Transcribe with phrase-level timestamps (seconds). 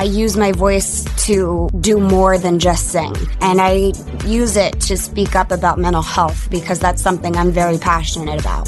[0.00, 3.14] I use my voice to do more than just sing.
[3.42, 3.92] And I
[4.24, 8.66] use it to speak up about mental health because that's something I'm very passionate about.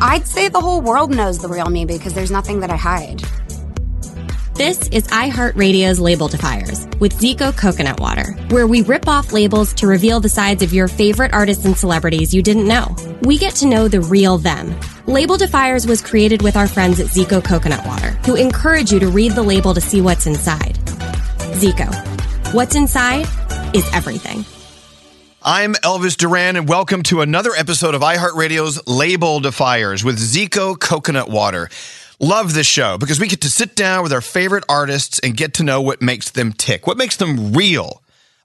[0.00, 3.22] I'd say the whole world knows the real me because there's nothing that I hide.
[4.60, 9.86] This is iHeartRadio's Label Defiers with Zico Coconut Water, where we rip off labels to
[9.86, 12.94] reveal the sides of your favorite artists and celebrities you didn't know.
[13.22, 14.78] We get to know the real them.
[15.06, 19.08] Label Defiers was created with our friends at Zico Coconut Water, who encourage you to
[19.08, 20.74] read the label to see what's inside.
[21.56, 21.88] Zico.
[22.52, 23.26] What's inside
[23.74, 24.44] is everything.
[25.42, 31.30] I'm Elvis Duran, and welcome to another episode of iHeartRadio's Label Defiers with Zico Coconut
[31.30, 31.70] Water.
[32.22, 35.54] Love this show because we get to sit down with our favorite artists and get
[35.54, 38.02] to know what makes them tick, what makes them real.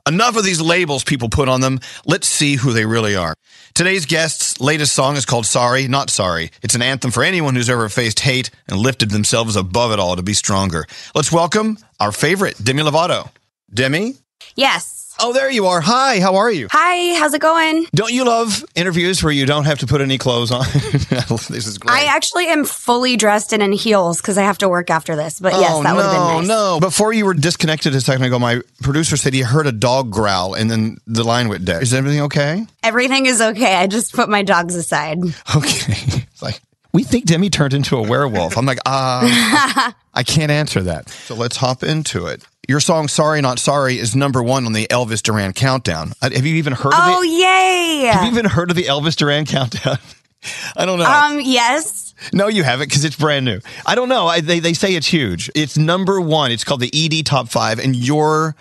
[0.07, 1.81] Enough of these labels people put on them.
[2.05, 3.33] Let's see who they really are.
[3.73, 6.51] Today's guest's latest song is called Sorry, Not Sorry.
[6.61, 10.15] It's an anthem for anyone who's ever faced hate and lifted themselves above it all
[10.15, 10.85] to be stronger.
[11.13, 13.29] Let's welcome our favorite, Demi Lovato.
[13.73, 14.13] Demi?
[14.55, 15.04] Yes.
[15.19, 15.79] Oh, there you are.
[15.79, 16.67] Hi, how are you?
[16.71, 17.85] Hi, how's it going?
[17.93, 20.65] Don't you love interviews where you don't have to put any clothes on?
[20.73, 21.93] this is great.
[21.93, 25.39] I actually am fully dressed and in heels because I have to work after this.
[25.39, 26.47] But yes, oh, that would have no, been nice.
[26.47, 26.79] no.
[26.81, 30.53] Before you were disconnected a second ago, my producer said he heard a dog growl
[30.53, 31.81] and then the line went dead.
[31.81, 32.65] Is everything okay?
[32.83, 33.75] Everything is okay.
[33.75, 35.19] I just put my dogs aside.
[35.55, 36.23] Okay.
[36.35, 36.59] It's like,
[36.91, 38.57] we think Demi turned into a werewolf.
[38.57, 41.07] I'm like, ah, I can't answer that.
[41.09, 42.43] So let's hop into it.
[42.67, 46.13] Your song "Sorry Not Sorry" is number one on the Elvis Duran countdown.
[46.21, 47.27] Uh, Have you even heard Oh, of the?
[47.27, 48.09] yay.
[48.11, 49.97] Have you even heard of the Elvis Duran countdown?
[50.77, 51.05] I don't know.
[51.05, 52.13] Um, yes.
[52.33, 53.59] no, you haven't because it's brand new.
[53.85, 54.27] I don't know.
[54.27, 55.49] I, they they say it's huge.
[55.55, 56.51] It's number one.
[56.51, 58.55] It's called the ED Top Five, and your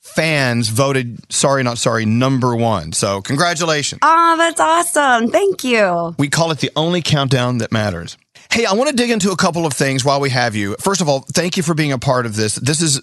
[0.00, 2.92] fans voted "Sorry Not Sorry" number one.
[2.92, 4.00] So congratulations.
[4.02, 5.30] Oh, that's awesome.
[5.30, 6.14] Thank you.
[6.18, 8.16] We call it the only countdown that matters.
[8.50, 10.74] Hey, I want to dig into a couple of things while we have you.
[10.80, 12.56] First of all, thank you for being a part of this.
[12.56, 13.00] This is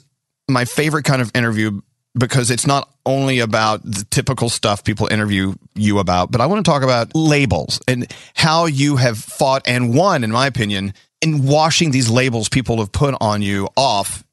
[0.47, 1.81] my favorite kind of interview
[2.17, 6.65] because it's not only about the typical stuff people interview you about, but I want
[6.65, 11.45] to talk about labels and how you have fought and won, in my opinion, in
[11.45, 14.23] washing these labels people have put on you off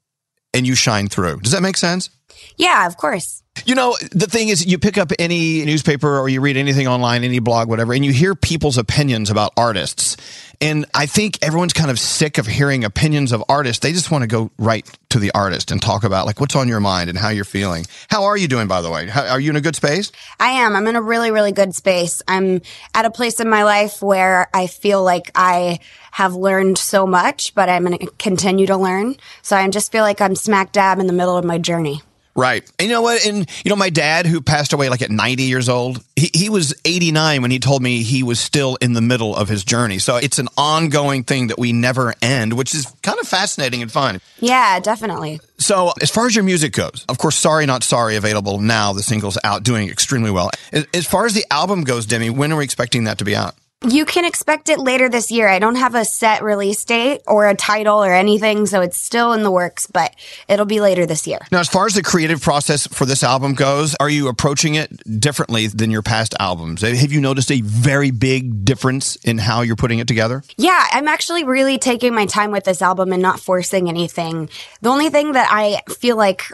[0.53, 1.41] and you shine through.
[1.41, 2.11] Does that make sense?
[2.57, 3.44] Yeah, of course.
[3.65, 7.25] You know, the thing is, you pick up any newspaper or you read anything online,
[7.25, 10.17] any blog, whatever, and you hear people's opinions about artists.
[10.61, 13.81] And I think everyone's kind of sick of hearing opinions of artists.
[13.81, 16.69] They just want to go right to the artist and talk about like what's on
[16.69, 17.87] your mind and how you're feeling.
[18.09, 19.07] How are you doing, by the way?
[19.07, 20.11] How, are you in a good space?
[20.41, 20.75] I am.
[20.75, 22.23] I'm in a really, really good space.
[22.27, 22.61] I'm
[22.93, 25.79] at a place in my life where I feel like I
[26.11, 29.17] have learned so much, but I'm going to continue to learn.
[29.43, 32.03] So I just feel like I'm smack dab in the middle of my journey.
[32.37, 32.69] Right.
[32.79, 33.25] And you know what?
[33.25, 36.49] And you know, my dad, who passed away like at 90 years old, he, he
[36.49, 39.99] was 89 when he told me he was still in the middle of his journey.
[39.99, 43.93] So it's an ongoing thing that we never end, which is kind of fascinating and
[43.93, 44.21] fun.
[44.41, 45.41] Yeah, definitely.
[45.59, 48.93] So, as far as your music goes, of course, Sorry Not Sorry available now.
[48.93, 50.51] The single's out, doing extremely well.
[50.73, 53.37] As, as far as the album goes, Demi, when are we expecting that to be
[53.37, 53.55] out?
[53.87, 55.47] You can expect it later this year.
[55.47, 59.35] I don't have a set release date or a title or anything, so it's still
[59.35, 60.15] in the works, but
[60.49, 61.41] it'll be later this year.
[61.53, 65.21] Now, as far as the creative process for this album goes, are you approaching it
[65.21, 66.81] differently than your past albums?
[66.81, 70.43] Have you noticed a very big difference in how you're putting it together?
[70.57, 74.49] Yeah, I'm actually really taking my time with this album and not forcing anything.
[74.81, 76.45] The only thing that I feel like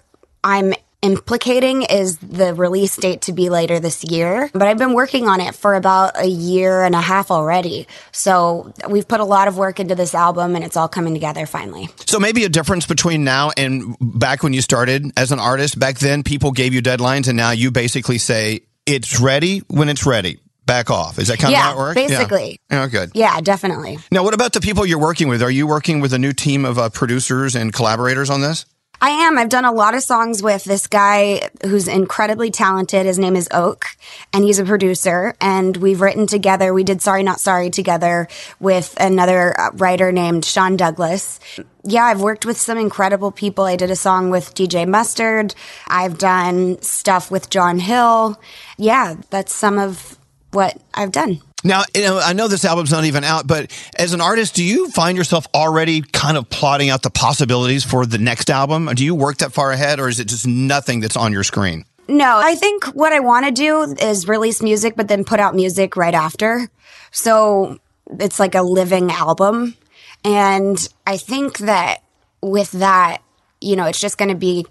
[0.42, 4.50] I'm implicating is the release date to be later this year.
[4.52, 7.86] But I've been working on it for about a year and a half already.
[8.12, 11.46] So we've put a lot of work into this album and it's all coming together
[11.46, 11.88] finally.
[12.06, 15.78] So maybe a difference between now and back when you started as an artist.
[15.78, 20.04] Back then, people gave you deadlines, and now you basically say it's ready when it's
[20.06, 20.38] ready.
[20.66, 21.18] Back off.
[21.18, 21.94] Is that kind Yeah, of how it works?
[21.94, 22.60] basically.
[22.70, 22.84] Yeah.
[22.84, 23.10] Oh, good.
[23.14, 23.98] Yeah, definitely.
[24.12, 25.42] Now, what about the people you're working with?
[25.42, 28.66] Are you working with a new team of uh, producers and collaborators on this?
[29.02, 29.38] I am.
[29.38, 33.06] I've done a lot of songs with this guy who's incredibly talented.
[33.06, 33.86] His name is Oak,
[34.32, 35.34] and he's a producer.
[35.40, 36.74] And we've written together.
[36.74, 38.28] We did Sorry Not Sorry together
[38.58, 41.40] with another uh, writer named Sean Douglas.
[41.82, 43.64] Yeah, I've worked with some incredible people.
[43.64, 45.54] I did a song with DJ Mustard.
[45.88, 48.38] I've done stuff with John Hill.
[48.76, 50.18] Yeah, that's some of
[50.52, 51.40] what I've done.
[51.62, 54.64] Now, you know, I know this album's not even out, but as an artist, do
[54.64, 58.86] you find yourself already kind of plotting out the possibilities for the next album?
[58.94, 61.84] Do you work that far ahead, or is it just nothing that's on your screen?
[62.08, 65.54] No, I think what I want to do is release music, but then put out
[65.54, 66.68] music right after.
[67.12, 67.78] So
[68.18, 69.76] it's like a living album.
[70.24, 72.02] And I think that
[72.42, 73.18] with that,
[73.60, 74.66] you know, it's just going to be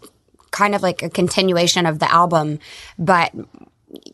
[0.51, 2.59] kind of like a continuation of the album,
[2.97, 3.31] but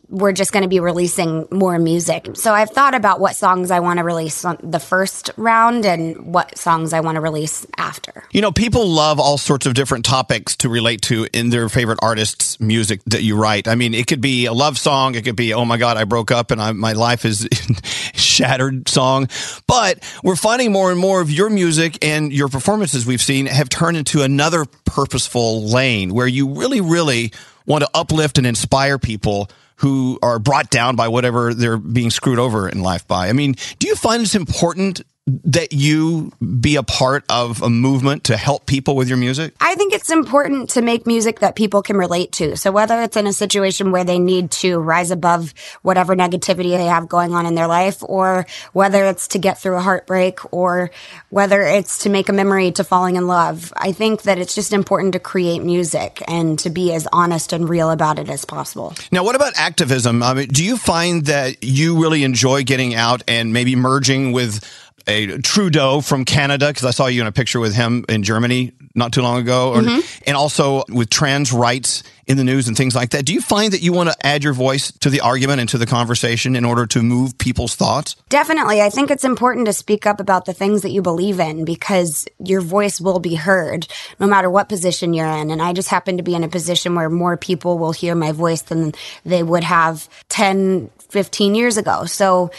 [0.08, 2.28] we're just going to be releasing more music.
[2.34, 6.32] So I've thought about what songs I want to release on the first round and
[6.32, 8.24] what songs I want to release after.
[8.30, 11.98] You know, people love all sorts of different topics to relate to in their favorite
[12.02, 13.68] artists' music that you write.
[13.68, 16.04] I mean, it could be a love song, it could be, oh my God, I
[16.04, 17.46] broke up and I, my life is
[18.14, 19.28] shattered song.
[19.66, 23.68] But we're finding more and more of your music and your performances we've seen have
[23.68, 27.32] turned into another purposeful lane where you really, really
[27.66, 32.38] want to uplift and inspire people who are brought down by whatever they're being screwed
[32.38, 33.28] over in life by.
[33.28, 36.30] I mean, do you find it's important that you
[36.60, 39.54] be a part of a movement to help people with your music?
[39.60, 42.56] I think it's important to make music that people can relate to.
[42.56, 45.52] So whether it's in a situation where they need to rise above
[45.82, 49.76] whatever negativity they have going on in their life, or whether it's to get through
[49.76, 50.92] a heartbreak, or
[51.30, 54.72] whether it's to make a memory to falling in love, I think that it's just
[54.72, 58.94] important to create music and to be as honest and real about it as possible.
[59.10, 60.22] Now, what about activism?
[60.22, 64.64] I mean, do you find that you really enjoy getting out and maybe merging with
[65.06, 68.72] a Trudeau from Canada because I saw you in a picture with him in Germany
[68.96, 70.00] not too long ago, mm-hmm.
[70.26, 73.24] and also with trans rights in the news and things like that.
[73.24, 75.78] Do you find that you want to add your voice to the argument and to
[75.78, 78.16] the conversation in order to move people's thoughts?
[78.30, 78.80] Definitely.
[78.80, 82.26] I think it's important to speak up about the things that you believe in because
[82.38, 83.86] your voice will be heard
[84.18, 85.50] no matter what position you're in.
[85.50, 88.32] And I just happen to be in a position where more people will hear my
[88.32, 88.92] voice than
[89.24, 92.06] they would have 10, 15 years ago.
[92.06, 92.50] So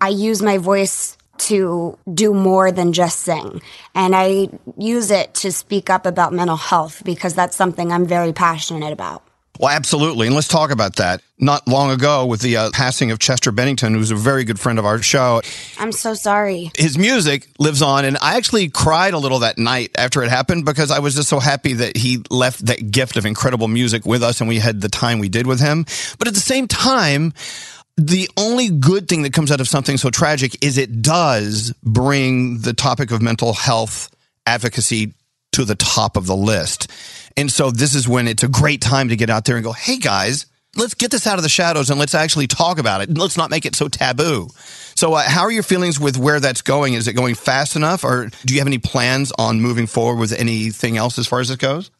[0.00, 3.60] I use my voice to do more than just sing.
[3.94, 8.32] And I use it to speak up about mental health because that's something I'm very
[8.32, 9.22] passionate about.
[9.58, 10.26] Well, absolutely.
[10.26, 11.22] And let's talk about that.
[11.38, 14.78] Not long ago, with the uh, passing of Chester Bennington, who's a very good friend
[14.78, 15.42] of our show.
[15.78, 16.70] I'm so sorry.
[16.76, 18.04] His music lives on.
[18.04, 21.28] And I actually cried a little that night after it happened because I was just
[21.28, 24.80] so happy that he left that gift of incredible music with us and we had
[24.80, 25.84] the time we did with him.
[26.18, 27.34] But at the same time,
[27.96, 32.60] the only good thing that comes out of something so tragic is it does bring
[32.60, 34.14] the topic of mental health
[34.46, 35.14] advocacy
[35.52, 36.90] to the top of the list.
[37.36, 39.72] And so this is when it's a great time to get out there and go,
[39.72, 40.46] hey guys,
[40.76, 43.16] let's get this out of the shadows and let's actually talk about it.
[43.16, 44.48] Let's not make it so taboo.
[44.94, 46.94] So, uh, how are your feelings with where that's going?
[46.94, 50.32] Is it going fast enough, or do you have any plans on moving forward with
[50.32, 51.90] anything else as far as it goes?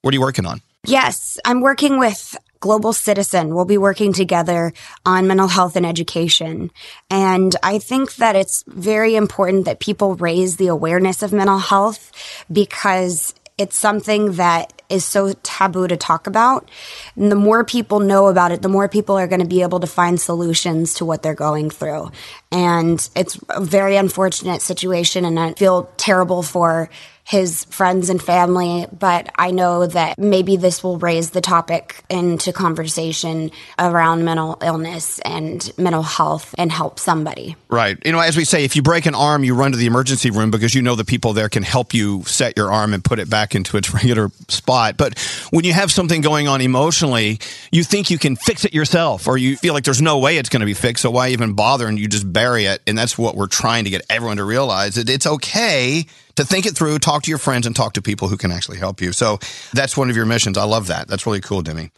[0.00, 0.62] What are you working on?
[0.86, 4.72] Yes, I'm working with Global Citizen will be working together
[5.04, 6.70] on mental health and education.
[7.10, 12.12] And I think that it's very important that people raise the awareness of mental health
[12.50, 16.70] because it's something that is so taboo to talk about.
[17.16, 19.80] And the more people know about it, the more people are going to be able
[19.80, 22.10] to find solutions to what they're going through.
[22.50, 26.88] And it's a very unfortunate situation and I feel terrible for
[27.28, 32.54] his friends and family, but I know that maybe this will raise the topic into
[32.54, 37.54] conversation around mental illness and mental health and help somebody.
[37.68, 37.98] Right.
[38.02, 40.30] You know, as we say, if you break an arm, you run to the emergency
[40.30, 43.18] room because you know the people there can help you set your arm and put
[43.18, 44.96] it back into its regular spot.
[44.96, 45.18] But
[45.50, 47.40] when you have something going on emotionally,
[47.70, 50.48] you think you can fix it yourself or you feel like there's no way it's
[50.48, 51.02] going to be fixed.
[51.02, 51.88] So why even bother?
[51.88, 52.80] And you just bury it.
[52.86, 56.06] And that's what we're trying to get everyone to realize that it's okay
[56.38, 58.78] to think it through, talk to your friends, and talk to people who can actually
[58.78, 59.12] help you.
[59.12, 59.38] So
[59.72, 60.56] that's one of your missions.
[60.56, 61.08] I love that.
[61.08, 61.90] That's really cool, Demi.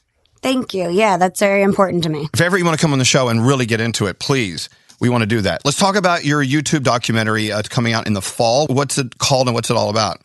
[0.42, 0.88] Thank you.
[0.90, 2.28] Yeah, that's very important to me.
[2.32, 4.70] If ever you want to come on the show and really get into it, please
[5.00, 5.64] we want to do that.
[5.64, 8.66] Let's talk about your YouTube documentary uh, coming out in the fall.
[8.66, 10.20] What's it called and what's it all about?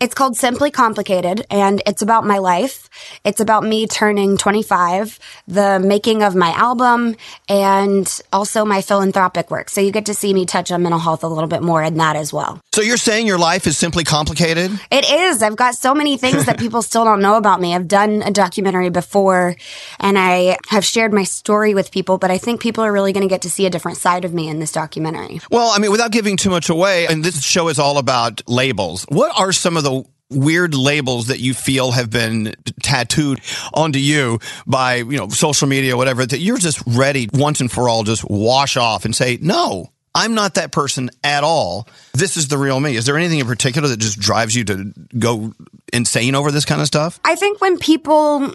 [0.00, 2.88] It's called Simply Complicated and it's about my life.
[3.24, 7.16] It's about me turning 25, the making of my album,
[7.48, 9.68] and also my philanthropic work.
[9.68, 11.96] So you get to see me touch on mental health a little bit more in
[11.96, 12.60] that as well.
[12.72, 14.70] So you're saying your life is simply complicated?
[14.92, 15.42] It is.
[15.42, 17.74] I've got so many things that people still don't know about me.
[17.74, 19.56] I've done a documentary before
[19.98, 23.26] and I have shared my story with people, but I think people are really going
[23.26, 25.40] to get to see a different side of me in this documentary.
[25.50, 29.04] Well, I mean, without giving too much away, and this show is all about labels.
[29.08, 33.40] What are some of the weird labels that you feel have been tattooed
[33.74, 37.88] onto you by, you know, social media, whatever, that you're just ready once and for
[37.88, 41.88] all just wash off and say, no, I'm not that person at all.
[42.12, 42.96] This is the real me.
[42.96, 45.52] Is there anything in particular that just drives you to go
[45.92, 47.20] insane over this kind of stuff?
[47.24, 48.54] I think when people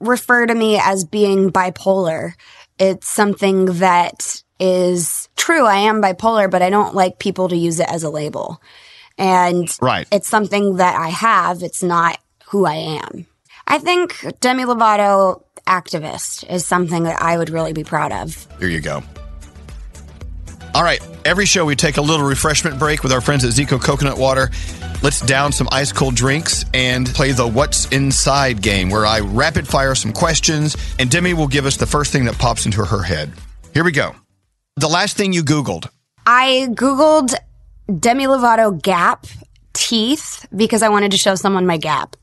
[0.00, 2.32] refer to me as being bipolar,
[2.78, 5.64] it's something that is true.
[5.64, 8.60] I am bipolar, but I don't like people to use it as a label.
[9.16, 10.06] And right.
[10.12, 11.62] it's something that I have.
[11.62, 13.26] It's not who I am.
[13.66, 18.48] I think Demi Lovato activist is something that I would really be proud of.
[18.58, 19.02] There you go.
[20.74, 21.00] All right.
[21.24, 24.50] Every show we take a little refreshment break with our friends at Zico Coconut Water.
[25.02, 29.66] let's down some ice cold drinks and play the What's Inside game where I rapid
[29.66, 33.02] fire some questions and Demi will give us the first thing that pops into her
[33.02, 33.32] head.
[33.74, 34.14] Here we go.
[34.78, 35.88] The last thing you Googled.
[36.24, 37.34] I Googled
[37.98, 39.26] Demi Lovato gap
[39.72, 42.14] teeth because I wanted to show someone my gap.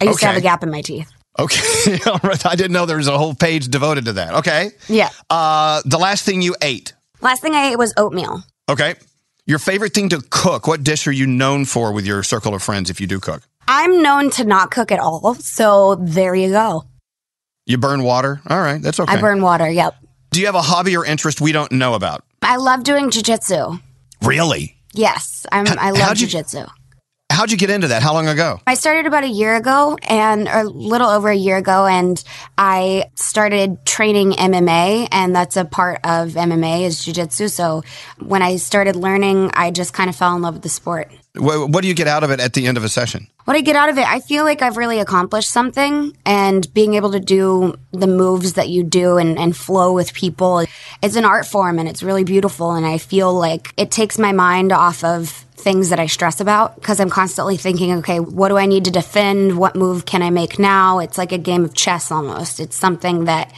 [0.00, 1.08] I used to have a gap in my teeth.
[1.38, 1.98] Okay.
[2.06, 2.44] All right.
[2.46, 4.34] I didn't know there was a whole page devoted to that.
[4.34, 4.70] Okay.
[4.88, 5.10] Yeah.
[5.30, 6.94] Uh, the last thing you ate.
[7.20, 8.42] Last thing I ate was oatmeal.
[8.68, 8.96] Okay.
[9.46, 10.66] Your favorite thing to cook.
[10.66, 13.42] What dish are you known for with your circle of friends if you do cook?
[13.68, 16.84] I'm known to not cook at all, so there you go.
[17.66, 18.40] You burn water?
[18.48, 18.82] All right.
[18.82, 19.12] That's okay.
[19.12, 19.70] I burn water.
[19.70, 19.94] Yep.
[20.30, 22.24] Do you have a hobby or interest we don't know about?
[22.42, 23.80] I love doing jujitsu.
[24.24, 24.76] Really?
[24.92, 26.68] Yes, I'm, I love jujitsu.
[27.30, 28.02] How'd you get into that?
[28.02, 28.58] How long ago?
[28.66, 32.22] I started about a year ago and a little over a year ago and
[32.56, 37.48] I started training MMA and that's a part of MMA is jiu-jitsu.
[37.48, 37.82] So
[38.18, 41.12] when I started learning, I just kind of fell in love with the sport.
[41.38, 43.28] What, what do you get out of it at the end of a session?
[43.44, 46.94] What I get out of it, I feel like I've really accomplished something and being
[46.94, 50.64] able to do the moves that you do and, and flow with people.
[51.02, 52.72] It's an art form and it's really beautiful.
[52.72, 56.76] And I feel like it takes my mind off of things that I stress about
[56.76, 59.58] because I'm constantly thinking, okay, what do I need to defend?
[59.58, 60.98] What move can I make now?
[60.98, 62.60] It's like a game of chess almost.
[62.60, 63.52] It's something that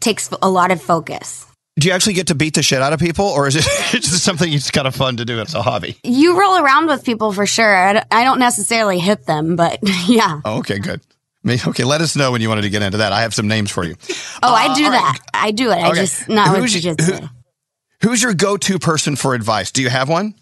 [0.00, 1.46] takes a lot of focus.
[1.76, 4.22] Do you actually get to beat the shit out of people, or is it just
[4.22, 5.96] something it's kind of fun to do It's a hobby?
[6.04, 7.74] You roll around with people for sure.
[7.76, 9.78] I don't- necessarily hit them, but
[10.08, 10.40] yeah.
[10.44, 11.00] Oh, okay, good.
[11.46, 13.12] Okay, let us know when you wanted to get into that.
[13.12, 13.96] I have some names for you.
[14.42, 15.00] Oh, I uh, do all right.
[15.00, 15.18] that.
[15.34, 15.74] I do it.
[15.76, 16.00] I Okay.
[16.00, 17.12] just not with Who's- jiu-jitsu.
[17.16, 17.28] who-
[18.02, 19.70] Who's your go-to person for advice?
[19.72, 20.34] Do you have one?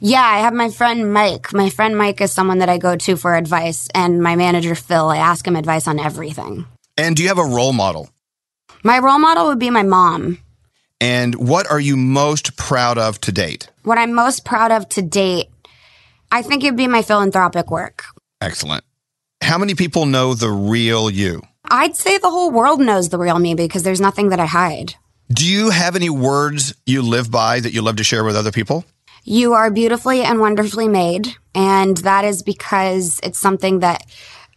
[0.00, 1.52] Yeah, I have my friend Mike.
[1.52, 5.08] My friend Mike is someone that I go to for advice, and my manager Phil,
[5.10, 6.66] I ask him advice on everything.
[6.96, 8.10] And do you have a role model?
[8.82, 10.38] My role model would be my mom.
[11.00, 13.70] And what are you most proud of to date?
[13.82, 15.48] What I'm most proud of to date,
[16.30, 18.04] I think it'd be my philanthropic work.
[18.40, 18.84] Excellent.
[19.42, 21.42] How many people know the real you?
[21.70, 24.94] I'd say the whole world knows the real me because there's nothing that I hide.
[25.32, 28.52] Do you have any words you live by that you love to share with other
[28.52, 28.84] people?
[29.24, 31.34] You are beautifully and wonderfully made.
[31.54, 34.04] And that is because it's something that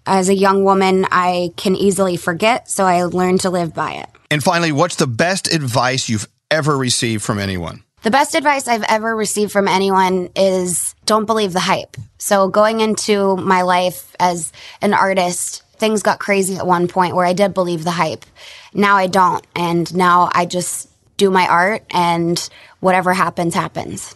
[0.05, 2.69] as a young woman, I can easily forget.
[2.69, 4.09] So I learned to live by it.
[4.29, 7.83] And finally, what's the best advice you've ever received from anyone?
[8.03, 11.97] The best advice I've ever received from anyone is don't believe the hype.
[12.19, 17.25] So going into my life as an artist, things got crazy at one point where
[17.25, 18.25] I did believe the hype.
[18.73, 19.45] Now I don't.
[19.55, 22.37] And now I just do my art and
[22.79, 24.15] whatever happens, happens.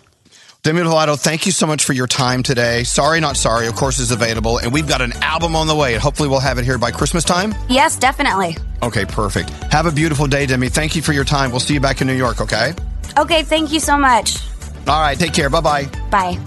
[0.64, 2.84] Demi Lovato, thank you so much for your time today.
[2.84, 4.60] Sorry Not Sorry, of course, is available.
[4.60, 5.96] And we've got an album on the way.
[5.96, 7.56] And hopefully we'll have it here by Christmas time.
[7.68, 8.58] Yes, definitely.
[8.84, 9.50] Okay, perfect.
[9.72, 10.70] Have a beautiful day, Demi.
[10.70, 11.52] Thank you for your time.
[11.52, 12.74] We'll see you back in New York, okay?
[13.18, 14.38] Okay, thank you so much.
[14.88, 15.50] All right, take care.
[15.50, 15.86] Bye bye.
[16.10, 16.40] Bye.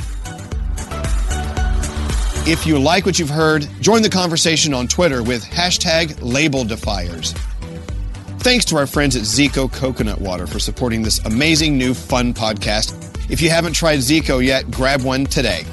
[2.47, 7.33] If you like what you've heard, join the conversation on Twitter with hashtag LabelDefiers.
[8.41, 12.93] Thanks to our friends at Zico Coconut Water for supporting this amazing new fun podcast.
[13.31, 15.65] If you haven't tried Zico yet, grab one today.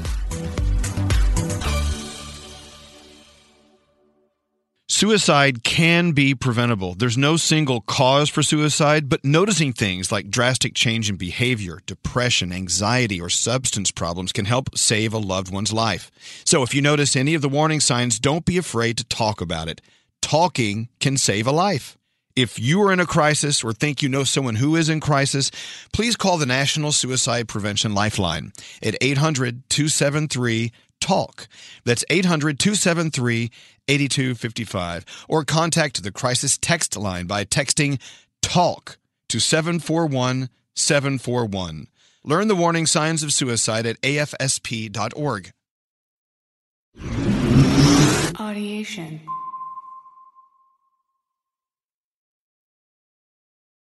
[5.01, 6.93] Suicide can be preventable.
[6.93, 12.51] There's no single cause for suicide, but noticing things like drastic change in behavior, depression,
[12.53, 16.11] anxiety, or substance problems can help save a loved one's life.
[16.45, 19.67] So if you notice any of the warning signs, don't be afraid to talk about
[19.67, 19.81] it.
[20.21, 21.97] Talking can save a life.
[22.35, 25.49] If you are in a crisis or think you know someone who is in crisis,
[25.91, 28.53] please call the National Suicide Prevention Lifeline
[28.83, 31.47] at 800 273 TALK.
[31.83, 33.51] That's 800 273
[33.87, 35.05] 8255.
[35.27, 37.99] Or contact the crisis text line by texting
[38.41, 38.97] TALK
[39.29, 41.87] to 741 741.
[42.23, 45.51] Learn the warning signs of suicide at afsp.org.
[48.35, 49.21] Audiation.